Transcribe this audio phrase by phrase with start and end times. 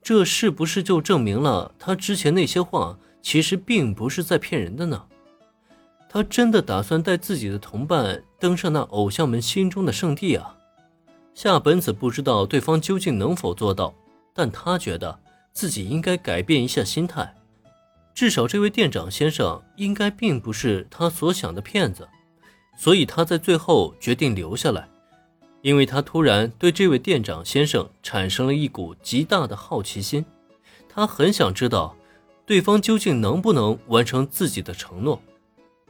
[0.00, 5.04] 这是不是就证明了他之前那些话其实并不是在骗人的呢？
[6.08, 10.56] 他真的打算带自己的同伴登上那偶像们心中的圣地啊？
[11.34, 13.94] 夏本子不知道对方究竟能否做到，
[14.34, 15.18] 但他觉得
[15.52, 17.34] 自己应该改变一下心态，
[18.14, 22.06] 至少这位店长先生应该并不是他所想的骗子，
[22.76, 24.86] 所以他在最后决定留下来。
[25.62, 30.24] 因为他突然对这位店长先生产生了一股极大的好奇心，
[30.88, 31.96] 他很想知道
[32.44, 35.22] 对方究竟能不能完成自己的承诺，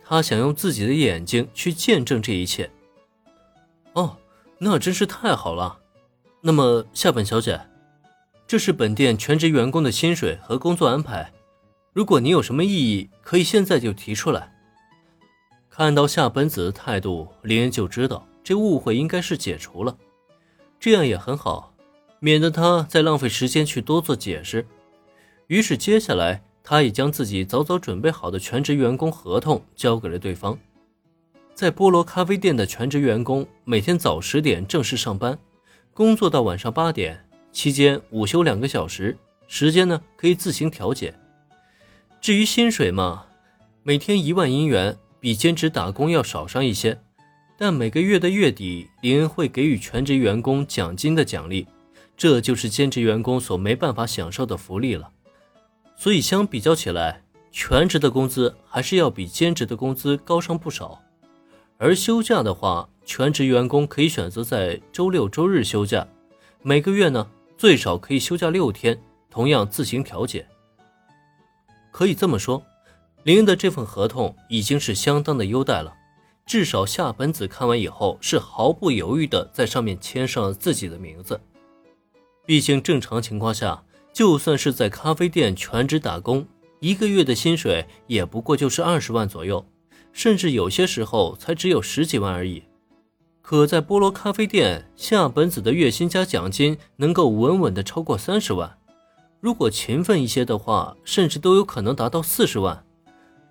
[0.04, 2.70] 他想用自己的眼睛去见证这一切。
[3.94, 4.16] 哦，
[4.58, 5.78] 那真是太好了。
[6.42, 7.60] 那么夏本小姐，
[8.46, 11.32] 这是本店全职员工的薪水和工作安排，
[11.94, 14.52] 如果你有什么异议，可以现在就提出来。
[15.70, 18.26] 看到夏本子的态度，林恩就知道。
[18.44, 19.96] 这误会应该是解除了，
[20.80, 21.72] 这样也很好，
[22.18, 24.66] 免得他再浪费时间去多做解释。
[25.46, 30.58] 于是，接下来他也将自己早早准备好的全职员工合同交给了对方。
[31.54, 35.38] 在菠萝咖啡店的全职员工每天早十点正式上班，
[35.92, 41.14] 工作到晚上八点，期间午休两个小时，时间呢可以自行调节。
[42.20, 43.26] 至于薪水嘛，
[43.82, 46.98] 每天一万银元，比兼职打工要少上一些。
[47.64, 51.64] 但每个月的月底，林恩会给予全职员工奖金的奖励，
[52.16, 55.08] 这就是兼职员工所没办法享受的福利了。
[55.94, 61.00] 所以相比较起来，全职的工资还是要比兼职的工资高上不少。
[61.78, 66.04] 而休假的话，全职员工可以选择在周六周日休假，
[66.62, 70.44] 每个月呢最少可以休假六天，同样自行调节。
[71.92, 72.60] 可以这么说，
[73.22, 75.94] 林恩的这份合同已经是相当的优待了。
[76.44, 81.40] 至少夏本子看完以后是毫不犹豫的在上面签上了自己的名字。
[82.44, 86.46] 毕竟正常情况下，就算是在咖啡店全职打工，
[86.80, 89.64] 一个月的薪水也不过就是二十万左右，
[90.12, 92.64] 甚至有些时候才只有十几万而已。
[93.40, 98.78] 可在菠萝咖啡店，夏本子的月薪加奖金能够稳稳的超过三十万，
[99.40, 102.84] 如果勤奋一些的话，甚至都有可能达到四十万。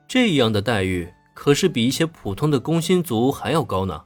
[0.08, 1.12] 这样的待遇。
[1.44, 4.04] 可是比一些普通的工薪族还要高呢，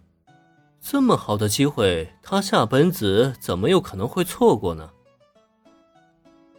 [0.80, 4.90] 这么好的机会，他夏本子怎么有可能会错过呢？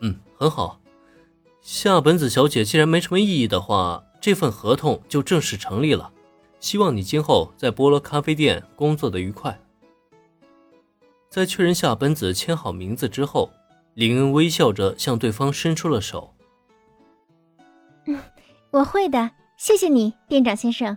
[0.02, 0.78] 嗯，很好，
[1.62, 6.12] 夏本子小姐既然没什么异议的话，这份合同就正式成立了。
[6.60, 9.58] 希望你今后在菠萝咖啡店工作的愉快。
[11.30, 13.50] 在确认夏本子签好名字之后，
[13.94, 16.34] 林恩微笑着向对方伸出了手。
[18.04, 18.20] 嗯，
[18.72, 19.30] 我会的。
[19.56, 20.96] 谢谢你，店长先生。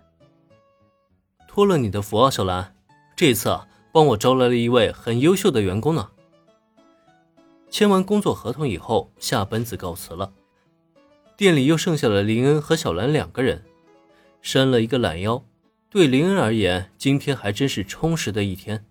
[1.47, 2.75] 托了你的福啊，小兰，
[3.15, 6.09] 这次啊，帮我招来了一位很优秀的员工呢。
[7.69, 10.33] 签完工作合同以后，夏本子告辞了。
[11.37, 13.63] 店里又剩下了林恩和小兰两个人，
[14.41, 15.41] 伸了一个懒腰。
[15.89, 18.85] 对林恩而言，今天还真是充实的一天。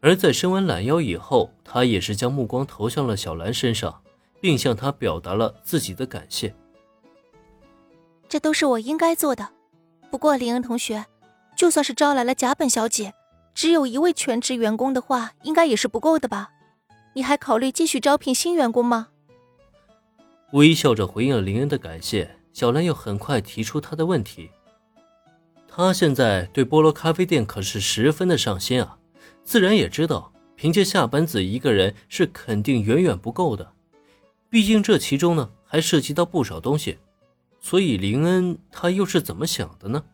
[0.00, 4.02] 而在伸完懒腰以后，他也是将目光投向了小兰身上，
[4.40, 6.54] 并向她表达了自己的感谢。
[8.28, 9.48] 这都是我应该做的。
[10.10, 11.04] 不过林恩同学，
[11.56, 13.14] 就算是招来了甲本小姐，
[13.54, 16.50] 只有一位全职员工的话，应该也是不够的吧？
[17.14, 19.08] 你还考虑继续招聘新员工吗？
[20.52, 24.50] 微笑着回应了林恩的感谢，小兰又很快提出她的问题。
[25.66, 28.98] 她现在对菠萝咖啡店可是十分的上心啊，
[29.42, 33.72] 自然也知道凭借下本子一个人是肯定远远不够的，
[34.48, 36.98] 毕竟这其中呢还涉及到不少东西。
[37.60, 40.04] 所以林恩他又是怎么想的呢？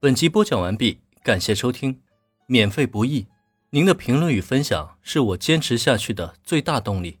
[0.00, 2.00] 本集播讲完毕，感谢收听，
[2.46, 3.26] 免费不易，
[3.70, 7.18] 您的评论与分享是我坚持下去的最大动力。